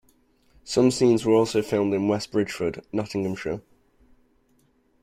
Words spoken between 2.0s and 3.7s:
West Bridgford, Nottinghamshire.